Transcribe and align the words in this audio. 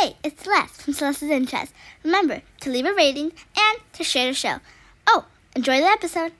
Hey, 0.00 0.16
it's 0.22 0.44
Celeste 0.44 0.82
from 0.82 0.94
Celeste's 0.94 1.30
Interest. 1.30 1.72
Remember 2.04 2.42
to 2.60 2.70
leave 2.70 2.86
a 2.86 2.94
rating 2.94 3.32
and 3.56 3.78
to 3.94 4.04
share 4.04 4.28
the 4.28 4.34
show. 4.34 4.58
Oh, 5.08 5.24
enjoy 5.56 5.80
the 5.80 5.86
episode. 5.86 6.32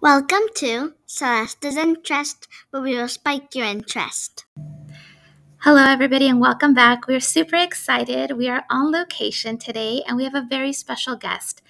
Welcome 0.00 0.42
to 0.56 0.94
Celeste's 1.06 1.76
Interest, 1.76 2.46
where 2.70 2.82
we 2.82 2.94
will 2.94 3.08
spike 3.08 3.52
your 3.56 3.66
interest. 3.66 4.44
Hello, 5.62 5.82
everybody, 5.82 6.28
and 6.28 6.40
welcome 6.40 6.72
back. 6.72 7.08
We're 7.08 7.18
super 7.18 7.56
excited. 7.56 8.36
We 8.36 8.48
are 8.48 8.64
on 8.70 8.92
location 8.92 9.58
today, 9.58 10.04
and 10.06 10.16
we 10.16 10.22
have 10.22 10.36
a 10.36 10.46
very 10.48 10.72
special 10.72 11.16
guest. 11.16 11.62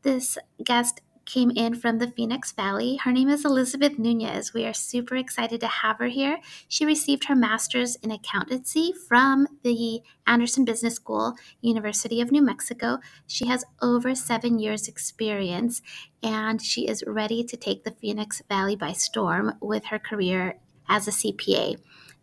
This 0.00 0.38
guest 0.64 1.02
came 1.26 1.50
in 1.50 1.74
from 1.74 1.98
the 1.98 2.06
Phoenix 2.06 2.52
Valley. 2.52 2.96
Her 2.96 3.12
name 3.12 3.28
is 3.28 3.44
Elizabeth 3.44 3.98
Nunez. 3.98 4.54
We 4.54 4.64
are 4.64 4.72
super 4.72 5.16
excited 5.16 5.60
to 5.60 5.66
have 5.66 5.98
her 5.98 6.06
here. 6.06 6.38
She 6.68 6.86
received 6.86 7.24
her 7.24 7.34
master's 7.34 7.96
in 7.96 8.12
accountancy 8.12 8.92
from 8.92 9.46
the 9.62 10.00
Anderson 10.26 10.64
Business 10.64 10.94
School, 10.94 11.34
University 11.60 12.20
of 12.20 12.30
New 12.30 12.42
Mexico. 12.42 12.98
She 13.26 13.48
has 13.48 13.64
over 13.82 14.14
seven 14.14 14.58
years' 14.58 14.88
experience, 14.88 15.82
and 16.22 16.62
she 16.62 16.86
is 16.86 17.04
ready 17.06 17.42
to 17.44 17.56
take 17.56 17.84
the 17.84 17.90
Phoenix 17.90 18.40
Valley 18.48 18.76
by 18.76 18.92
storm 18.92 19.54
with 19.60 19.86
her 19.86 19.98
career 19.98 20.58
as 20.88 21.08
a 21.08 21.10
CPA. 21.10 21.76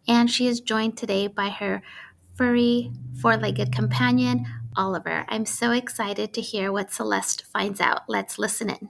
And 0.07 0.31
she 0.31 0.47
is 0.47 0.61
joined 0.61 0.97
today 0.97 1.27
by 1.27 1.49
her 1.49 1.83
furry, 2.35 2.91
four 3.21 3.37
legged 3.37 3.71
companion, 3.71 4.45
Oliver. 4.75 5.25
I'm 5.29 5.45
so 5.45 5.71
excited 5.71 6.33
to 6.33 6.41
hear 6.41 6.71
what 6.71 6.91
Celeste 6.91 7.43
finds 7.45 7.79
out. 7.79 8.01
Let's 8.07 8.39
listen 8.39 8.69
in. 8.69 8.89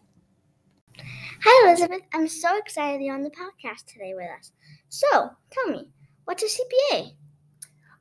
Hi, 1.44 1.68
Elizabeth. 1.68 2.02
I'm 2.14 2.28
so 2.28 2.58
excited 2.58 3.02
you're 3.02 3.16
on 3.16 3.24
the 3.24 3.30
podcast 3.30 3.86
today 3.86 4.14
with 4.16 4.30
us. 4.40 4.52
So, 4.90 5.30
tell 5.52 5.68
me, 5.68 5.90
what's 6.26 6.44
a 6.44 6.46
CPA? 6.46 7.12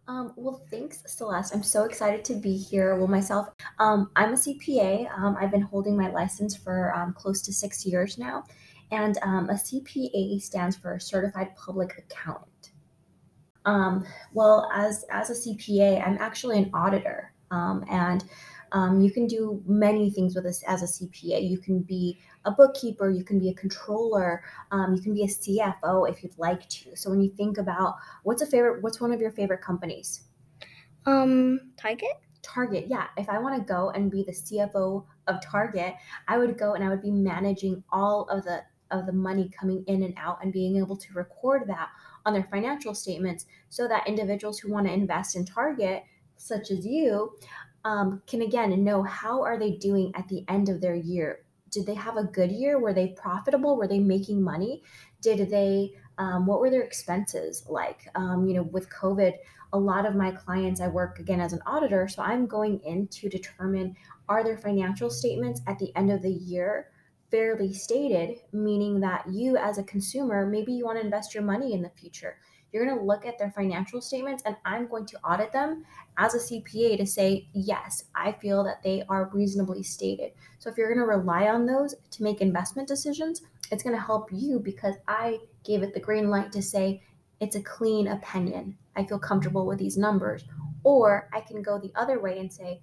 Um, 0.08 0.32
well, 0.36 0.64
thanks, 0.70 1.02
Celeste. 1.06 1.54
I'm 1.54 1.62
so 1.62 1.84
excited 1.84 2.24
to 2.26 2.34
be 2.34 2.56
here. 2.56 2.96
Well, 2.96 3.06
myself, 3.06 3.48
um, 3.78 4.10
I'm 4.16 4.34
a 4.34 4.36
CPA. 4.36 5.10
Um, 5.18 5.36
I've 5.40 5.50
been 5.50 5.62
holding 5.62 5.96
my 5.96 6.10
license 6.10 6.56
for 6.56 6.94
um, 6.94 7.14
close 7.14 7.42
to 7.42 7.52
six 7.52 7.86
years 7.86 8.18
now. 8.18 8.44
And 8.90 9.16
um, 9.22 9.48
a 9.48 9.54
CPA 9.54 10.40
stands 10.42 10.76
for 10.76 10.98
Certified 10.98 11.56
Public 11.56 11.96
Accountant. 11.98 12.72
Um, 13.64 14.04
well, 14.34 14.70
as, 14.74 15.04
as 15.10 15.30
a 15.30 15.34
CPA, 15.34 16.06
I'm 16.06 16.18
actually 16.18 16.58
an 16.58 16.70
auditor. 16.74 17.31
Um, 17.52 17.84
and 17.88 18.24
um, 18.72 19.00
you 19.02 19.12
can 19.12 19.26
do 19.26 19.62
many 19.66 20.10
things 20.10 20.34
with 20.34 20.44
this 20.44 20.64
as 20.66 20.82
a 20.82 20.86
CPA. 20.86 21.48
You 21.48 21.58
can 21.58 21.80
be 21.80 22.18
a 22.44 22.50
bookkeeper, 22.50 23.10
you 23.10 23.22
can 23.22 23.38
be 23.38 23.50
a 23.50 23.54
controller, 23.54 24.42
um, 24.70 24.94
you 24.94 25.02
can 25.02 25.14
be 25.14 25.22
a 25.22 25.26
CFO 25.26 26.10
if 26.10 26.22
you'd 26.22 26.36
like 26.38 26.68
to. 26.68 26.96
So 26.96 27.10
when 27.10 27.20
you 27.20 27.30
think 27.30 27.58
about 27.58 27.96
what's 28.24 28.42
a 28.42 28.46
favorite, 28.46 28.82
what's 28.82 29.00
one 29.00 29.12
of 29.12 29.20
your 29.20 29.30
favorite 29.30 29.60
companies? 29.60 30.22
Um, 31.06 31.72
Target? 31.76 32.10
Target, 32.42 32.86
yeah. 32.88 33.08
If 33.16 33.28
I 33.28 33.38
want 33.38 33.56
to 33.56 33.72
go 33.72 33.90
and 33.90 34.10
be 34.10 34.24
the 34.24 34.32
CFO 34.32 35.04
of 35.28 35.42
Target, 35.42 35.94
I 36.26 36.38
would 36.38 36.58
go 36.58 36.74
and 36.74 36.82
I 36.82 36.88
would 36.88 37.02
be 37.02 37.10
managing 37.10 37.84
all 37.92 38.24
of 38.24 38.44
the 38.44 38.62
of 38.90 39.06
the 39.06 39.12
money 39.12 39.50
coming 39.58 39.82
in 39.86 40.02
and 40.02 40.14
out 40.18 40.38
and 40.42 40.52
being 40.52 40.76
able 40.76 40.96
to 40.96 41.14
record 41.14 41.62
that 41.66 41.88
on 42.26 42.34
their 42.34 42.46
financial 42.50 42.94
statements 42.94 43.46
so 43.70 43.88
that 43.88 44.06
individuals 44.06 44.58
who 44.58 44.70
want 44.70 44.86
to 44.86 44.92
invest 44.92 45.34
in 45.34 45.46
Target 45.46 46.04
such 46.42 46.70
as 46.70 46.86
you 46.86 47.36
um, 47.84 48.22
can 48.26 48.42
again 48.42 48.84
know 48.84 49.02
how 49.02 49.42
are 49.42 49.58
they 49.58 49.72
doing 49.72 50.12
at 50.14 50.28
the 50.28 50.44
end 50.48 50.68
of 50.68 50.80
their 50.80 50.94
year. 50.94 51.44
Did 51.70 51.86
they 51.86 51.94
have 51.94 52.16
a 52.16 52.24
good 52.24 52.52
year? 52.52 52.78
Were 52.78 52.92
they 52.92 53.08
profitable? 53.08 53.76
Were 53.76 53.88
they 53.88 53.98
making 53.98 54.42
money? 54.42 54.82
Did 55.20 55.50
they 55.50 55.94
um, 56.18 56.46
what 56.46 56.60
were 56.60 56.70
their 56.70 56.82
expenses 56.82 57.64
like? 57.68 58.06
Um, 58.14 58.46
you 58.46 58.54
know 58.54 58.64
with 58.64 58.88
covid 58.90 59.34
a 59.72 59.78
lot 59.78 60.04
of 60.04 60.14
my 60.14 60.30
clients 60.30 60.80
i 60.80 60.88
work 60.88 61.18
again 61.18 61.40
as 61.40 61.52
an 61.52 61.62
auditor 61.66 62.06
so 62.06 62.22
i'm 62.22 62.46
going 62.46 62.78
in 62.80 63.08
to 63.08 63.28
determine 63.28 63.96
are 64.28 64.44
their 64.44 64.58
financial 64.58 65.10
statements 65.10 65.62
at 65.66 65.78
the 65.78 65.94
end 65.96 66.10
of 66.10 66.22
the 66.22 66.30
year 66.30 66.91
fairly 67.32 67.72
stated 67.72 68.38
meaning 68.52 69.00
that 69.00 69.24
you 69.28 69.56
as 69.56 69.78
a 69.78 69.82
consumer 69.82 70.46
maybe 70.46 70.72
you 70.72 70.84
want 70.84 70.96
to 70.96 71.04
invest 71.04 71.34
your 71.34 71.42
money 71.42 71.72
in 71.72 71.82
the 71.82 71.90
future 71.90 72.36
you're 72.72 72.86
going 72.86 72.98
to 72.98 73.04
look 73.04 73.26
at 73.26 73.38
their 73.38 73.50
financial 73.50 74.00
statements 74.00 74.42
and 74.46 74.56
I'm 74.64 74.88
going 74.88 75.06
to 75.06 75.18
audit 75.18 75.52
them 75.52 75.84
as 76.16 76.34
a 76.34 76.38
CPA 76.38 76.96
to 76.96 77.06
say, 77.06 77.48
yes, 77.52 78.04
I 78.14 78.32
feel 78.32 78.64
that 78.64 78.82
they 78.82 79.04
are 79.08 79.30
reasonably 79.32 79.82
stated. 79.82 80.32
So 80.58 80.70
if 80.70 80.78
you're 80.78 80.92
going 80.92 81.06
to 81.06 81.18
rely 81.18 81.48
on 81.48 81.66
those 81.66 81.94
to 82.12 82.22
make 82.22 82.40
investment 82.40 82.88
decisions, 82.88 83.42
it's 83.70 83.82
going 83.82 83.94
to 83.94 84.02
help 84.02 84.30
you 84.32 84.58
because 84.58 84.94
I 85.06 85.38
gave 85.64 85.82
it 85.82 85.92
the 85.92 86.00
green 86.00 86.30
light 86.30 86.50
to 86.52 86.62
say, 86.62 87.02
it's 87.40 87.56
a 87.56 87.62
clean 87.62 88.08
opinion. 88.08 88.78
I 88.96 89.04
feel 89.04 89.18
comfortable 89.18 89.66
with 89.66 89.78
these 89.78 89.98
numbers. 89.98 90.44
Or 90.84 91.28
I 91.32 91.40
can 91.40 91.62
go 91.62 91.78
the 91.78 91.92
other 91.94 92.20
way 92.20 92.38
and 92.38 92.52
say, 92.52 92.80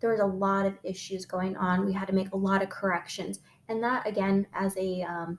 there 0.00 0.10
was 0.10 0.20
a 0.20 0.26
lot 0.26 0.66
of 0.66 0.76
issues 0.82 1.24
going 1.24 1.56
on. 1.56 1.86
We 1.86 1.92
had 1.92 2.06
to 2.08 2.14
make 2.14 2.32
a 2.32 2.36
lot 2.36 2.62
of 2.62 2.68
corrections. 2.68 3.40
And 3.68 3.82
that, 3.82 4.06
again, 4.06 4.46
as 4.54 4.76
a 4.76 5.02
um, 5.02 5.38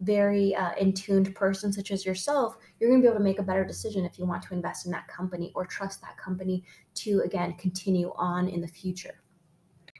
very 0.00 0.54
uh, 0.54 0.72
in 0.78 0.92
tuned 0.92 1.34
person 1.34 1.72
such 1.72 1.90
as 1.90 2.04
yourself, 2.04 2.56
you're 2.78 2.90
going 2.90 3.00
to 3.00 3.04
be 3.04 3.08
able 3.08 3.18
to 3.18 3.24
make 3.24 3.38
a 3.38 3.42
better 3.42 3.64
decision 3.64 4.04
if 4.04 4.18
you 4.18 4.26
want 4.26 4.42
to 4.42 4.54
invest 4.54 4.86
in 4.86 4.92
that 4.92 5.08
company 5.08 5.52
or 5.54 5.64
trust 5.64 6.00
that 6.02 6.16
company 6.16 6.64
to, 6.94 7.22
again, 7.24 7.54
continue 7.54 8.12
on 8.16 8.48
in 8.48 8.60
the 8.60 8.68
future. 8.68 9.22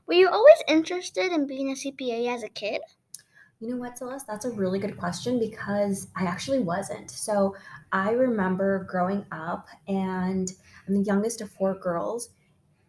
Were 0.06 0.14
you 0.14 0.28
always 0.28 0.62
interested 0.68 1.32
in 1.32 1.46
being 1.46 1.70
a 1.70 1.74
CPA 1.74 2.34
as 2.34 2.42
a 2.42 2.48
kid? 2.48 2.80
You 3.60 3.70
know 3.70 3.76
what, 3.76 3.96
Celeste? 3.96 4.26
That's 4.26 4.44
a 4.44 4.50
really 4.50 4.80
good 4.80 4.98
question 4.98 5.38
because 5.38 6.08
I 6.16 6.24
actually 6.24 6.58
wasn't. 6.58 7.12
So 7.12 7.54
I 7.92 8.10
remember 8.10 8.84
growing 8.90 9.24
up, 9.30 9.68
and 9.86 10.50
I'm 10.86 10.94
the 10.94 11.04
youngest 11.04 11.40
of 11.40 11.50
four 11.52 11.78
girls, 11.78 12.30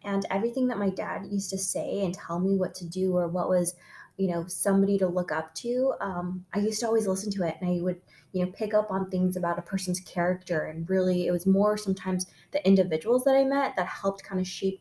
and 0.02 0.26
everything 0.30 0.66
that 0.68 0.78
my 0.78 0.90
dad 0.90 1.26
used 1.30 1.50
to 1.50 1.58
say 1.58 2.04
and 2.04 2.12
tell 2.12 2.40
me 2.40 2.56
what 2.56 2.74
to 2.74 2.88
do 2.88 3.16
or 3.16 3.28
what 3.28 3.48
was 3.48 3.74
you 4.16 4.28
know 4.28 4.46
somebody 4.46 4.98
to 4.98 5.06
look 5.06 5.32
up 5.32 5.54
to 5.54 5.92
um, 6.00 6.44
i 6.54 6.58
used 6.58 6.80
to 6.80 6.86
always 6.86 7.06
listen 7.06 7.30
to 7.30 7.42
it 7.46 7.56
and 7.60 7.68
i 7.68 7.82
would 7.82 8.00
you 8.32 8.44
know 8.44 8.52
pick 8.52 8.74
up 8.74 8.90
on 8.90 9.10
things 9.10 9.36
about 9.36 9.58
a 9.58 9.62
person's 9.62 10.00
character 10.00 10.66
and 10.66 10.88
really 10.88 11.26
it 11.26 11.32
was 11.32 11.46
more 11.46 11.76
sometimes 11.76 12.26
the 12.52 12.66
individuals 12.66 13.24
that 13.24 13.34
i 13.34 13.44
met 13.44 13.74
that 13.76 13.86
helped 13.86 14.22
kind 14.22 14.40
of 14.40 14.46
shape 14.46 14.80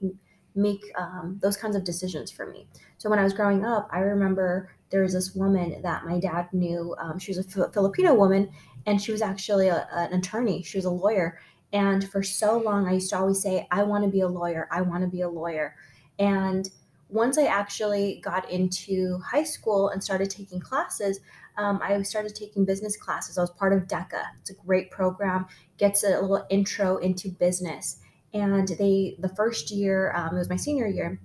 make 0.56 0.84
um, 0.96 1.40
those 1.42 1.58
kinds 1.58 1.76
of 1.76 1.84
decisions 1.84 2.30
for 2.30 2.46
me. 2.46 2.68
So 2.98 3.10
when 3.10 3.20
i 3.20 3.24
was 3.24 3.34
growing 3.34 3.66
up 3.66 3.90
i 3.92 4.00
remember 4.00 4.70
there 4.92 5.02
was 5.02 5.14
this 5.14 5.34
woman 5.34 5.82
that 5.82 6.06
my 6.06 6.20
dad 6.20 6.48
knew 6.54 6.96
um, 7.00 7.18
she 7.18 7.32
was 7.32 7.40
a 7.40 7.70
filipino 7.72 8.14
woman 8.14 8.52
and 8.86 9.02
she 9.02 9.12
was 9.12 9.24
actually 9.24 9.68
a, 9.68 9.88
an 9.92 10.14
attorney 10.14 10.62
she 10.62 10.78
was 10.78 10.86
a 10.86 10.90
lawyer. 10.90 11.40
And 11.72 12.08
for 12.08 12.22
so 12.22 12.60
long 12.60 12.88
i 12.88 12.94
used 12.94 13.10
to 13.10 13.18
always 13.18 13.42
say 13.42 13.68
i 13.72 13.82
want 13.82 14.04
to 14.04 14.10
be 14.12 14.22
a 14.22 14.28
lawyer 14.28 14.68
i 14.72 14.82
want 14.82 15.04
to 15.04 15.10
be 15.10 15.22
a 15.22 15.30
lawyer. 15.30 15.76
And 16.20 16.70
once 17.14 17.38
I 17.38 17.46
actually 17.46 18.20
got 18.24 18.50
into 18.50 19.20
high 19.20 19.44
school 19.44 19.90
and 19.90 20.04
started 20.04 20.32
taking 20.32 20.60
classes, 20.60 21.20
um, 21.58 21.80
I 21.84 22.02
started 22.02 22.34
taking 22.34 22.66
business 22.66 22.98
classes. 22.98 23.38
I 23.38 23.42
was 23.42 23.52
part 23.52 23.72
of 23.72 23.88
DECA. 23.88 24.24
It's 24.42 24.50
a 24.50 24.56
great 24.56 24.90
program, 24.90 25.46
gets 25.78 26.04
a 26.04 26.20
little 26.20 26.46
intro 26.50 26.98
into 26.98 27.30
business. 27.30 28.00
And 28.34 28.68
they, 28.68 29.16
the 29.20 29.30
first 29.30 29.70
year, 29.70 30.12
um, 30.16 30.36
it 30.36 30.40
was 30.40 30.50
my 30.50 30.56
senior 30.56 30.88
year, 30.88 31.22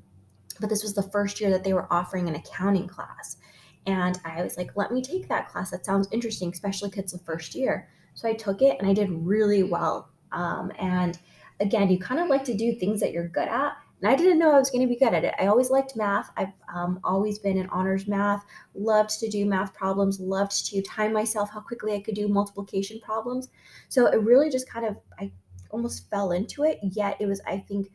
but 0.61 0.69
this 0.69 0.83
was 0.83 0.95
the 0.95 1.03
first 1.11 1.41
year 1.41 1.49
that 1.51 1.65
they 1.65 1.73
were 1.73 1.91
offering 1.91 2.29
an 2.29 2.35
accounting 2.35 2.87
class. 2.87 3.39
And 3.87 4.21
I 4.27 4.43
was 4.43 4.59
like, 4.59 4.77
let 4.77 4.93
me 4.93 5.01
take 5.01 5.27
that 5.29 5.49
class. 5.49 5.71
That 5.71 5.87
sounds 5.87 6.09
interesting, 6.13 6.51
especially 6.53 6.91
because 6.91 7.05
it's 7.05 7.13
the 7.15 7.19
first 7.21 7.55
year. 7.55 7.89
So 8.13 8.29
I 8.29 8.35
took 8.35 8.61
it 8.61 8.77
and 8.79 8.87
I 8.87 8.93
did 8.93 9.09
really 9.11 9.63
well. 9.63 10.11
Um, 10.33 10.71
and 10.79 11.19
again, 11.61 11.89
you 11.89 11.99
kind 11.99 12.21
of 12.21 12.29
like 12.29 12.45
to 12.45 12.55
do 12.55 12.75
things 12.75 13.01
that 13.01 13.13
you're 13.13 13.29
good 13.29 13.49
at 13.49 13.79
and 14.01 14.11
I 14.11 14.15
didn't 14.15 14.39
know 14.39 14.53
I 14.53 14.59
was 14.59 14.71
going 14.71 14.87
to 14.87 14.93
be 14.93 14.99
good 14.99 15.15
at 15.15 15.25
it. 15.25 15.35
I 15.41 15.47
always 15.47 15.71
liked 15.71 15.97
math. 15.97 16.31
I've 16.37 16.53
um, 16.73 17.01
always 17.03 17.39
been 17.39 17.57
in 17.57 17.69
honors 17.71 18.07
math, 18.07 18.45
loved 18.75 19.19
to 19.21 19.29
do 19.29 19.45
math 19.45 19.75
problems, 19.75 20.21
loved 20.21 20.67
to 20.67 20.83
time 20.83 21.13
myself 21.13 21.51
how 21.51 21.61
quickly 21.61 21.95
I 21.95 22.01
could 22.01 22.15
do 22.15 22.29
multiplication 22.29 23.01
problems. 23.01 23.49
So 23.89 24.07
it 24.07 24.23
really 24.23 24.51
just 24.51 24.69
kind 24.69 24.87
of, 24.87 24.97
I 25.19 25.33
almost 25.71 26.09
fell 26.11 26.33
into 26.33 26.63
it. 26.65 26.79
Yet 26.83 27.17
it 27.21 27.27
was, 27.27 27.41
I 27.47 27.59
think, 27.59 27.89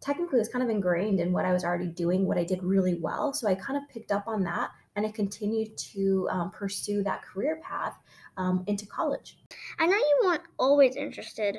technically 0.00 0.38
it 0.38 0.40
was 0.40 0.48
kind 0.48 0.64
of 0.64 0.70
ingrained 0.70 1.20
in 1.20 1.32
what 1.32 1.44
I 1.44 1.52
was 1.52 1.62
already 1.62 1.88
doing, 1.88 2.26
what 2.26 2.38
I 2.38 2.44
did 2.44 2.62
really 2.62 2.94
well. 2.94 3.34
So 3.34 3.46
I 3.46 3.54
kind 3.54 3.76
of 3.76 3.88
picked 3.90 4.12
up 4.12 4.24
on 4.26 4.42
that 4.44 4.70
and 4.96 5.06
I 5.06 5.10
continued 5.10 5.76
to 5.76 6.26
um, 6.30 6.50
pursue 6.50 7.02
that 7.04 7.22
career 7.22 7.60
path 7.62 7.96
um, 8.36 8.64
into 8.66 8.86
college. 8.86 9.38
I 9.78 9.86
know 9.86 9.96
you 9.96 10.20
weren't 10.24 10.42
always 10.58 10.96
interested 10.96 11.58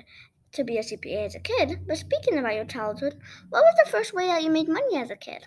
to 0.54 0.64
be 0.64 0.78
a 0.78 0.82
CPA 0.82 1.26
as 1.26 1.36
a 1.36 1.40
kid, 1.40 1.80
but 1.88 1.98
speaking 1.98 2.38
about 2.38 2.56
your 2.56 2.66
childhood, 2.66 3.18
what 3.50 3.62
was 3.62 3.76
the 3.84 3.92
first 3.92 4.14
way 4.14 4.28
that 4.28 4.44
you 4.44 4.50
made 4.50 4.68
money 4.68 4.98
as 4.98 5.10
a 5.10 5.16
kid? 5.16 5.44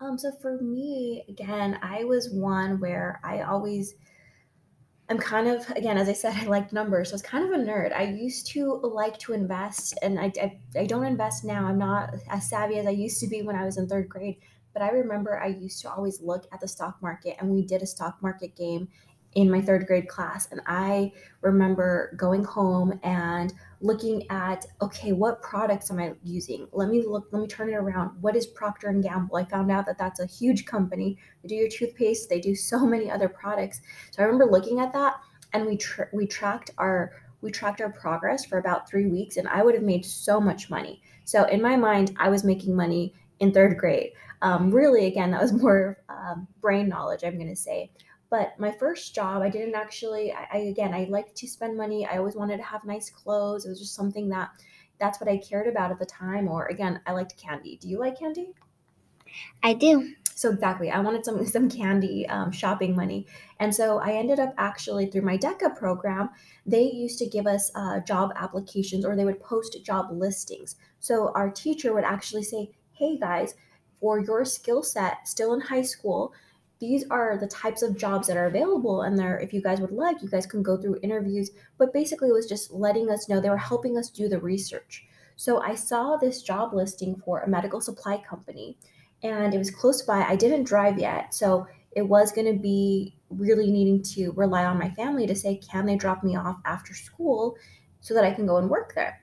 Um, 0.00 0.16
so 0.18 0.32
for 0.40 0.58
me, 0.58 1.24
again, 1.28 1.78
I 1.82 2.04
was 2.04 2.30
one 2.30 2.80
where 2.80 3.20
I 3.22 3.42
always 3.42 3.94
I'm 5.10 5.18
kind 5.18 5.48
of 5.48 5.68
again, 5.70 5.98
as 5.98 6.08
I 6.08 6.12
said, 6.12 6.34
I 6.40 6.44
liked 6.44 6.72
numbers. 6.72 7.08
So 7.08 7.14
I 7.14 7.16
was 7.16 7.22
kind 7.22 7.44
of 7.44 7.60
a 7.60 7.62
nerd. 7.62 7.92
I 7.92 8.04
used 8.04 8.46
to 8.52 8.80
like 8.84 9.18
to 9.18 9.32
invest, 9.32 9.98
and 10.02 10.18
I, 10.18 10.32
I, 10.40 10.58
I 10.78 10.86
don't 10.86 11.04
invest 11.04 11.44
now. 11.44 11.66
I'm 11.66 11.78
not 11.78 12.14
as 12.30 12.48
savvy 12.48 12.78
as 12.78 12.86
I 12.86 12.90
used 12.90 13.20
to 13.20 13.26
be 13.26 13.42
when 13.42 13.56
I 13.56 13.64
was 13.64 13.76
in 13.76 13.88
third 13.88 14.08
grade. 14.08 14.36
But 14.72 14.82
I 14.82 14.90
remember 14.90 15.40
I 15.40 15.48
used 15.48 15.82
to 15.82 15.90
always 15.90 16.22
look 16.22 16.46
at 16.52 16.60
the 16.60 16.68
stock 16.68 17.02
market, 17.02 17.36
and 17.40 17.50
we 17.50 17.62
did 17.62 17.82
a 17.82 17.86
stock 17.86 18.22
market 18.22 18.54
game, 18.56 18.88
in 19.34 19.50
my 19.50 19.60
third 19.60 19.86
grade 19.86 20.08
class. 20.08 20.48
And 20.50 20.60
I 20.66 21.12
remember 21.40 22.14
going 22.16 22.44
home 22.44 22.98
and 23.02 23.52
looking 23.80 24.28
at, 24.30 24.66
okay, 24.82 25.12
what 25.12 25.40
products 25.40 25.90
am 25.90 25.98
I 25.98 26.14
using? 26.24 26.66
Let 26.72 26.88
me 26.88 27.04
look, 27.06 27.28
let 27.30 27.40
me 27.40 27.46
turn 27.46 27.70
it 27.70 27.74
around. 27.74 28.10
What 28.20 28.36
is 28.36 28.46
Procter 28.46 28.88
and 28.88 29.02
Gamble? 29.02 29.36
I 29.36 29.44
found 29.44 29.70
out 29.70 29.86
that 29.86 29.98
that's 29.98 30.20
a 30.20 30.26
huge 30.26 30.66
company. 30.66 31.16
They 31.42 31.48
do 31.48 31.54
your 31.54 31.68
toothpaste, 31.68 32.28
they 32.28 32.40
do 32.40 32.54
so 32.54 32.84
many 32.84 33.10
other 33.10 33.28
products. 33.28 33.80
So 34.10 34.22
I 34.22 34.26
remember 34.26 34.50
looking 34.50 34.80
at 34.80 34.92
that 34.92 35.20
and 35.52 35.66
we 35.66 35.76
tra- 35.76 36.08
we 36.12 36.26
tracked 36.26 36.70
our 36.78 37.12
we 37.42 37.50
tracked 37.50 37.80
our 37.80 37.90
progress 37.90 38.44
for 38.44 38.58
about 38.58 38.88
3 38.88 39.06
weeks 39.06 39.38
and 39.38 39.48
I 39.48 39.62
would 39.62 39.74
have 39.74 39.82
made 39.82 40.04
so 40.04 40.40
much 40.40 40.68
money. 40.68 41.00
So 41.24 41.44
in 41.44 41.62
my 41.62 41.76
mind, 41.76 42.14
I 42.18 42.28
was 42.28 42.44
making 42.44 42.76
money 42.76 43.14
in 43.38 43.52
third 43.52 43.78
grade. 43.78 44.12
Um, 44.42 44.70
really, 44.70 45.06
again, 45.06 45.30
that 45.32 45.40
was 45.40 45.52
more 45.52 45.98
um, 46.08 46.46
brain 46.60 46.88
knowledge, 46.88 47.24
I'm 47.24 47.36
going 47.36 47.48
to 47.48 47.56
say. 47.56 47.90
But 48.30 48.58
my 48.58 48.70
first 48.70 49.14
job, 49.14 49.42
I 49.42 49.50
didn't 49.50 49.74
actually, 49.74 50.32
I, 50.32 50.46
I 50.52 50.58
again, 50.58 50.94
I 50.94 51.04
like 51.10 51.34
to 51.34 51.48
spend 51.48 51.76
money. 51.76 52.06
I 52.06 52.18
always 52.18 52.36
wanted 52.36 52.58
to 52.58 52.62
have 52.62 52.84
nice 52.84 53.10
clothes. 53.10 53.66
It 53.66 53.70
was 53.70 53.80
just 53.80 53.94
something 53.94 54.28
that 54.28 54.50
that's 54.98 55.20
what 55.20 55.28
I 55.28 55.38
cared 55.38 55.66
about 55.66 55.90
at 55.90 55.98
the 55.98 56.06
time. 56.06 56.48
Or 56.48 56.66
again, 56.66 57.00
I 57.06 57.12
liked 57.12 57.36
candy. 57.36 57.76
Do 57.80 57.88
you 57.88 57.98
like 57.98 58.18
candy? 58.18 58.54
I 59.62 59.74
do. 59.74 60.14
So 60.34 60.50
exactly, 60.50 60.90
I 60.90 61.00
wanted 61.00 61.24
some 61.24 61.44
some 61.56 61.68
candy 61.68 62.26
um, 62.28 62.50
shopping 62.50 62.96
money, 62.96 63.26
and 63.58 63.74
so 63.74 63.98
I 63.98 64.12
ended 64.12 64.40
up 64.40 64.54
actually 64.56 65.10
through 65.10 65.22
my 65.22 65.36
DECA 65.36 65.76
program. 65.76 66.30
They 66.64 66.84
used 66.84 67.18
to 67.18 67.26
give 67.26 67.46
us 67.46 67.70
uh, 67.74 68.00
job 68.00 68.32
applications, 68.36 69.04
or 69.04 69.16
they 69.16 69.24
would 69.24 69.42
post 69.42 69.76
job 69.84 70.06
listings. 70.10 70.76
So 70.98 71.30
our 71.34 71.50
teacher 71.50 71.92
would 71.92 72.04
actually 72.04 72.44
say, 72.44 72.70
"Hey 72.92 73.18
guys, 73.18 73.54
for 74.00 74.18
your 74.18 74.44
skill 74.46 74.82
set, 74.82 75.28
still 75.28 75.52
in 75.52 75.60
high 75.60 75.82
school, 75.82 76.32
these 76.80 77.04
are 77.10 77.36
the 77.38 77.46
types 77.46 77.82
of 77.82 77.96
jobs 77.96 78.26
that 78.26 78.36
are 78.36 78.46
available 78.46 79.02
and 79.02 79.18
there 79.18 79.38
if 79.38 79.52
you 79.52 79.62
guys 79.62 79.80
would 79.80 79.92
like 79.92 80.22
you 80.22 80.28
guys 80.28 80.46
can 80.46 80.62
go 80.62 80.76
through 80.76 80.98
interviews 81.02 81.50
but 81.78 81.92
basically 81.92 82.30
it 82.30 82.32
was 82.34 82.46
just 82.46 82.72
letting 82.72 83.10
us 83.10 83.28
know 83.28 83.40
they 83.40 83.50
were 83.50 83.56
helping 83.56 83.96
us 83.96 84.10
do 84.10 84.28
the 84.28 84.40
research. 84.40 85.06
So 85.36 85.60
i 85.60 85.74
saw 85.74 86.16
this 86.16 86.42
job 86.42 86.74
listing 86.74 87.16
for 87.24 87.40
a 87.40 87.48
medical 87.48 87.80
supply 87.80 88.22
company 88.28 88.78
and 89.22 89.52
it 89.54 89.58
was 89.58 89.70
close 89.70 90.02
by. 90.02 90.22
I 90.22 90.36
didn't 90.36 90.64
drive 90.64 90.98
yet 90.98 91.34
so 91.34 91.66
it 91.92 92.02
was 92.02 92.32
going 92.32 92.46
to 92.52 92.60
be 92.60 93.16
really 93.28 93.70
needing 93.70 94.02
to 94.14 94.32
rely 94.32 94.64
on 94.64 94.78
my 94.78 94.90
family 94.90 95.26
to 95.26 95.34
say 95.34 95.56
can 95.56 95.86
they 95.86 95.96
drop 95.96 96.24
me 96.24 96.36
off 96.36 96.58
after 96.64 96.94
school 96.94 97.56
so 98.00 98.14
that 98.14 98.24
i 98.24 98.32
can 98.32 98.46
go 98.46 98.56
and 98.56 98.70
work 98.70 98.94
there? 98.94 99.22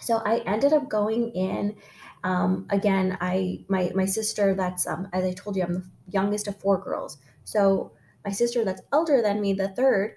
So 0.00 0.16
i 0.24 0.38
ended 0.40 0.72
up 0.72 0.88
going 0.88 1.30
in 1.30 1.76
um, 2.24 2.66
again 2.70 3.16
i 3.20 3.64
my 3.68 3.90
my 3.94 4.04
sister 4.04 4.54
that's 4.54 4.86
um, 4.86 5.08
as 5.12 5.24
i 5.24 5.32
told 5.32 5.56
you 5.56 5.62
i'm 5.62 5.74
the 5.74 5.84
youngest 6.12 6.48
of 6.48 6.58
four 6.58 6.78
girls. 6.78 7.18
So 7.44 7.92
my 8.24 8.30
sister, 8.30 8.64
that's 8.64 8.82
elder 8.92 9.22
than 9.22 9.40
me, 9.40 9.52
the 9.52 9.68
third, 9.68 10.16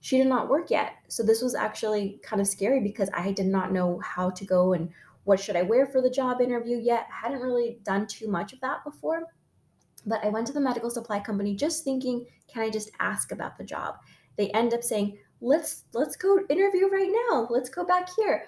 she 0.00 0.18
did 0.18 0.26
not 0.26 0.48
work 0.48 0.70
yet. 0.70 0.94
So 1.08 1.22
this 1.22 1.42
was 1.42 1.54
actually 1.54 2.20
kind 2.22 2.40
of 2.40 2.48
scary 2.48 2.80
because 2.80 3.08
I 3.14 3.32
did 3.32 3.46
not 3.46 3.72
know 3.72 4.00
how 4.00 4.30
to 4.30 4.44
go 4.44 4.72
and 4.72 4.90
what 5.24 5.38
should 5.38 5.54
I 5.54 5.62
wear 5.62 5.86
for 5.86 6.00
the 6.00 6.10
job 6.10 6.40
interview 6.40 6.78
yet. 6.78 7.06
I 7.12 7.26
hadn't 7.26 7.42
really 7.42 7.78
done 7.84 8.06
too 8.06 8.28
much 8.28 8.52
of 8.52 8.60
that 8.60 8.82
before. 8.84 9.22
But 10.04 10.24
I 10.24 10.30
went 10.30 10.48
to 10.48 10.52
the 10.52 10.60
medical 10.60 10.90
supply 10.90 11.20
company 11.20 11.54
just 11.54 11.84
thinking, 11.84 12.26
can 12.48 12.62
I 12.62 12.70
just 12.70 12.90
ask 12.98 13.30
about 13.30 13.56
the 13.56 13.62
job? 13.62 13.98
They 14.36 14.50
end 14.50 14.74
up 14.74 14.82
saying, 14.82 15.18
let's 15.40 15.84
let's 15.92 16.16
go 16.16 16.40
interview 16.48 16.88
right 16.88 17.12
now. 17.30 17.46
Let's 17.48 17.70
go 17.70 17.84
back 17.84 18.08
here. 18.16 18.46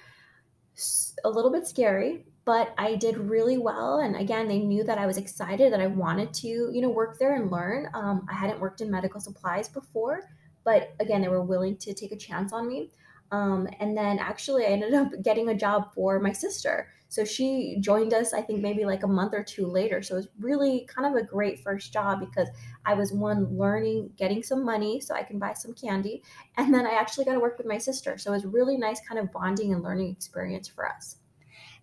A 1.24 1.30
little 1.30 1.52
bit 1.52 1.68
scary, 1.68 2.26
but 2.44 2.74
I 2.76 2.94
did 2.96 3.16
really 3.16 3.58
well. 3.58 3.98
And 3.98 4.16
again, 4.16 4.48
they 4.48 4.58
knew 4.58 4.84
that 4.84 4.98
I 4.98 5.06
was 5.06 5.16
excited 5.16 5.72
that 5.72 5.80
I 5.80 5.86
wanted 5.86 6.34
to, 6.34 6.48
you 6.48 6.80
know, 6.80 6.90
work 6.90 7.18
there 7.18 7.34
and 7.34 7.50
learn. 7.50 7.88
Um, 7.94 8.26
I 8.30 8.34
hadn't 8.34 8.60
worked 8.60 8.80
in 8.80 8.90
medical 8.90 9.20
supplies 9.20 9.68
before, 9.68 10.20
but 10.64 10.94
again, 11.00 11.22
they 11.22 11.28
were 11.28 11.42
willing 11.42 11.76
to 11.78 11.94
take 11.94 12.12
a 12.12 12.16
chance 12.16 12.52
on 12.52 12.68
me. 12.68 12.90
Um, 13.32 13.66
and 13.80 13.96
then 13.96 14.18
actually, 14.18 14.64
I 14.64 14.68
ended 14.68 14.94
up 14.94 15.08
getting 15.22 15.48
a 15.48 15.54
job 15.54 15.94
for 15.94 16.20
my 16.20 16.32
sister. 16.32 16.88
So 17.08 17.24
she 17.24 17.78
joined 17.80 18.12
us, 18.12 18.32
I 18.32 18.42
think 18.42 18.60
maybe 18.60 18.84
like 18.84 19.04
a 19.04 19.08
month 19.08 19.34
or 19.34 19.42
two 19.42 19.66
later. 19.66 20.02
So 20.02 20.14
it 20.14 20.18
was 20.18 20.28
really 20.38 20.86
kind 20.92 21.06
of 21.06 21.20
a 21.20 21.24
great 21.24 21.60
first 21.60 21.92
job 21.92 22.20
because 22.20 22.48
I 22.84 22.94
was 22.94 23.12
one 23.12 23.56
learning, 23.56 24.10
getting 24.16 24.42
some 24.42 24.64
money 24.64 25.00
so 25.00 25.14
I 25.14 25.22
can 25.22 25.38
buy 25.38 25.54
some 25.54 25.74
candy. 25.74 26.22
And 26.56 26.74
then 26.74 26.86
I 26.86 26.94
actually 26.94 27.24
got 27.24 27.34
to 27.34 27.40
work 27.40 27.56
with 27.56 27.66
my 27.66 27.78
sister. 27.78 28.18
So 28.18 28.32
it 28.32 28.34
was 28.34 28.44
really 28.44 28.76
nice 28.76 29.00
kind 29.06 29.20
of 29.20 29.32
bonding 29.32 29.72
and 29.72 29.82
learning 29.82 30.10
experience 30.10 30.66
for 30.66 30.88
us. 30.88 31.16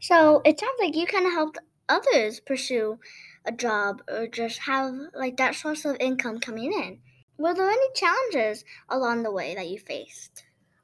So 0.02 0.42
it 0.44 0.60
sounds 0.60 0.78
like 0.82 0.98
you 0.98 1.08
kind 1.08 1.26
of 1.26 1.32
helped 1.32 1.60
others 1.88 2.42
pursue 2.42 3.00
a 3.46 3.54
job 3.54 4.02
or 4.10 4.28
just 4.28 4.60
have 4.60 4.94
like 5.14 5.38
that 5.38 5.56
source 5.56 5.86
of 5.86 5.96
income 6.02 6.40
coming 6.42 6.74
in. 6.74 7.02
Were 7.38 7.54
there 7.54 7.70
any 7.70 7.94
challenges 7.96 8.66
along 8.90 9.24
the 9.24 9.32
way 9.32 9.56
that 9.56 9.70
you 9.70 9.80
faced? 9.80 10.44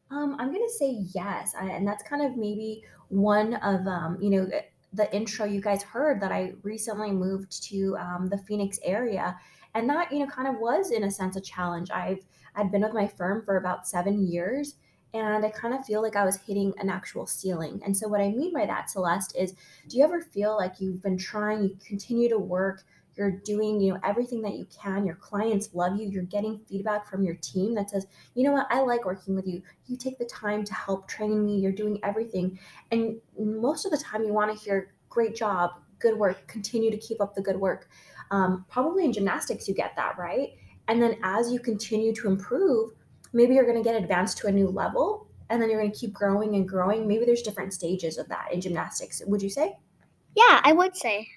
Um, 0.09 0.35
I'm 0.39 0.51
gonna 0.53 0.69
say 0.69 1.05
yes, 1.13 1.53
I, 1.59 1.69
and 1.69 1.85
that's 1.87 2.03
kind 2.03 2.21
of 2.21 2.37
maybe 2.37 2.83
one 3.09 3.55
of 3.55 3.85
um, 3.87 4.17
you 4.21 4.29
know 4.29 4.49
the 4.93 5.13
intro 5.13 5.45
you 5.45 5.59
guys 5.61 5.83
heard 5.83 6.21
that 6.21 6.31
I 6.31 6.53
recently 6.63 7.11
moved 7.11 7.63
to 7.63 7.97
um, 7.97 8.27
the 8.27 8.37
Phoenix 8.37 8.79
area, 8.83 9.37
and 9.73 9.89
that 9.89 10.11
you 10.11 10.19
know 10.19 10.27
kind 10.27 10.47
of 10.47 10.61
was 10.61 10.91
in 10.91 11.03
a 11.03 11.11
sense 11.11 11.35
a 11.35 11.41
challenge. 11.41 11.91
I've 11.91 12.25
I'd 12.55 12.71
been 12.71 12.81
with 12.81 12.93
my 12.93 13.07
firm 13.07 13.43
for 13.43 13.57
about 13.57 13.87
seven 13.87 14.25
years, 14.25 14.75
and 15.13 15.45
I 15.45 15.49
kind 15.49 15.73
of 15.73 15.85
feel 15.85 16.01
like 16.01 16.15
I 16.15 16.25
was 16.25 16.37
hitting 16.37 16.73
an 16.79 16.89
actual 16.89 17.25
ceiling. 17.25 17.81
And 17.85 17.95
so, 17.95 18.07
what 18.07 18.21
I 18.21 18.29
mean 18.29 18.53
by 18.53 18.65
that, 18.65 18.89
Celeste, 18.89 19.35
is 19.37 19.53
do 19.87 19.97
you 19.97 20.03
ever 20.03 20.21
feel 20.21 20.55
like 20.55 20.79
you've 20.79 21.01
been 21.01 21.17
trying, 21.17 21.63
you 21.63 21.77
continue 21.85 22.29
to 22.29 22.37
work, 22.37 22.83
you're 23.17 23.31
doing, 23.31 23.81
you 23.81 23.93
know, 23.93 23.99
everything 24.03 24.41
that 24.43 24.53
you 24.53 24.65
can, 24.65 25.05
your 25.05 25.15
clients 25.15 25.73
love 25.73 25.97
you, 25.97 26.07
you're 26.07 26.23
getting 26.23 26.59
feedback 26.69 27.09
from 27.09 27.23
your 27.23 27.35
team 27.35 27.73
that 27.75 27.89
says, 27.89 28.05
you 28.35 28.43
know 28.43 28.51
what, 28.51 28.67
I 28.69 28.81
like 28.81 29.05
working 29.05 29.35
with 29.35 29.47
you. 29.47 29.63
You 29.87 29.97
take 29.97 30.19
the 30.19 30.25
time 30.25 30.63
to 30.65 30.73
help 30.73 31.07
train 31.07 31.43
me, 31.43 31.57
you're 31.57 31.71
doing 31.71 31.99
everything. 32.03 32.59
And 32.91 33.17
most 33.39 33.85
of 33.85 33.91
the 33.91 33.97
time, 33.97 34.23
you 34.23 34.33
want 34.33 34.55
to 34.55 34.63
hear, 34.63 34.93
great 35.09 35.35
job, 35.35 35.71
good 35.99 36.17
work, 36.17 36.47
continue 36.47 36.91
to 36.91 36.97
keep 36.97 37.19
up 37.21 37.33
the 37.33 37.41
good 37.41 37.57
work. 37.57 37.89
Um, 38.29 38.65
probably 38.69 39.05
in 39.05 39.13
gymnastics, 39.13 39.67
you 39.67 39.73
get 39.73 39.95
that, 39.95 40.17
right? 40.17 40.49
And 40.87 41.01
then 41.01 41.17
as 41.23 41.51
you 41.51 41.59
continue 41.59 42.13
to 42.15 42.27
improve, 42.27 42.91
maybe 43.37 43.53
you're 43.53 43.65
going 43.65 43.77
to 43.77 43.83
get 43.83 44.01
advanced 44.01 44.39
to 44.39 44.47
a 44.47 44.51
new 44.51 44.67
level 44.67 45.27
and 45.49 45.61
then 45.61 45.69
you're 45.69 45.79
going 45.79 45.91
to 45.91 45.97
keep 45.97 46.11
growing 46.11 46.55
and 46.55 46.67
growing. 46.67 47.07
Maybe 47.07 47.23
there's 47.23 47.43
different 47.43 47.71
stages 47.71 48.17
of 48.17 48.27
that 48.29 48.51
in 48.51 48.59
gymnastics. 48.59 49.21
Would 49.25 49.43
you 49.43 49.49
say? 49.49 49.77
Yeah, 50.35 50.59
I 50.63 50.73
would 50.73 50.97
say. 50.97 51.27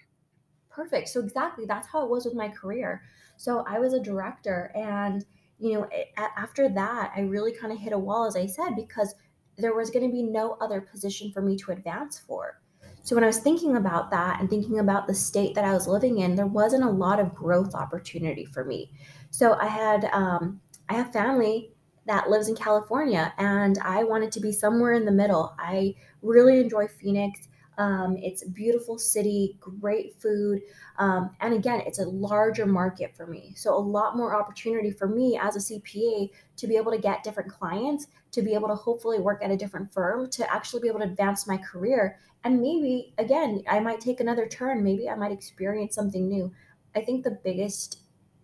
Perfect. 0.71 1.09
So 1.09 1.21
exactly 1.21 1.67
that's 1.67 1.87
how 1.87 2.03
it 2.03 2.11
was 2.11 2.25
with 2.25 2.35
my 2.35 2.49
career. 2.49 3.03
So 3.37 3.65
I 3.69 3.79
was 3.79 3.93
a 3.93 4.01
director 4.01 4.73
and 4.75 5.25
you 5.59 5.75
know, 5.75 5.89
after 6.17 6.71
that, 6.71 7.13
I 7.15 7.21
really 7.21 7.53
kind 7.53 7.71
of 7.71 7.79
hit 7.79 7.93
a 7.93 7.99
wall 7.99 8.25
as 8.25 8.35
I 8.35 8.47
said 8.47 8.77
because 8.77 9.15
there 9.59 9.75
was 9.75 9.91
going 9.91 10.07
to 10.07 10.11
be 10.11 10.23
no 10.23 10.57
other 10.63 10.81
position 10.81 11.31
for 11.33 11.43
me 11.43 11.55
to 11.59 11.73
advance 11.73 12.19
for. 12.19 12.63
So 13.03 13.15
when 13.15 13.25
I 13.25 13.27
was 13.27 13.39
thinking 13.41 13.77
about 13.77 14.11
that 14.11 14.41
and 14.41 14.49
thinking 14.49 14.79
about 14.79 15.07
the 15.07 15.15
state 15.15 15.55
that 15.55 15.65
I 15.65 15.75
was 15.75 15.87
living 15.87 16.21
in, 16.21 16.35
there 16.35 16.47
wasn't 16.47 16.85
a 16.85 16.91
lot 16.91 17.21
of 17.21 17.35
growth 17.35 17.75
opportunity 17.75 18.47
for 18.47 18.65
me. 18.65 18.91
So 19.31 19.59
I 19.61 19.67
had 19.67 20.09
um, 20.13 20.61
I 20.89 20.95
have 20.95 21.13
family 21.13 21.73
that 22.11 22.29
lives 22.29 22.49
in 22.49 22.57
California, 22.57 23.33
and 23.39 23.79
I 23.85 24.03
wanted 24.03 24.33
to 24.33 24.41
be 24.41 24.51
somewhere 24.51 24.95
in 24.95 25.05
the 25.05 25.13
middle. 25.13 25.55
I 25.61 25.95
really 26.23 26.59
enjoy 26.59 26.89
Phoenix. 26.89 27.47
Um, 27.79 28.17
it's 28.19 28.45
a 28.45 28.51
beautiful 28.51 28.99
city, 28.99 29.57
great 29.61 30.21
food, 30.21 30.61
um, 30.99 31.31
and 31.41 31.55
again, 31.55 31.83
it's 31.87 32.01
a 32.01 32.05
larger 32.05 32.67
market 32.67 33.17
for 33.17 33.29
me. 33.29 33.53
So, 33.57 33.77
a 33.77 33.79
lot 33.79 34.17
more 34.17 34.35
opportunity 34.35 34.91
for 34.91 35.07
me 35.07 35.39
as 35.41 35.55
a 35.55 35.61
CPA 35.61 36.31
to 36.57 36.67
be 36.67 36.77
able 36.77 36.91
to 36.91 36.99
get 36.99 37.23
different 37.23 37.49
clients, 37.49 38.09
to 38.33 38.43
be 38.43 38.55
able 38.55 38.67
to 38.67 38.75
hopefully 38.75 39.21
work 39.21 39.41
at 39.45 39.53
a 39.53 39.57
different 39.57 39.93
firm, 39.93 40.29
to 40.31 40.53
actually 40.53 40.83
be 40.83 40.89
able 40.89 40.99
to 40.99 41.07
advance 41.07 41.47
my 41.47 41.59
career. 41.59 42.19
And 42.43 42.61
maybe, 42.61 43.15
again, 43.19 43.63
I 43.69 43.79
might 43.79 44.01
take 44.01 44.19
another 44.19 44.49
turn. 44.49 44.83
Maybe 44.83 45.09
I 45.09 45.15
might 45.15 45.31
experience 45.31 45.95
something 45.95 46.27
new. 46.29 46.53
I 46.97 47.03
think 47.03 47.23
the 47.23 47.39
biggest 47.45 48.01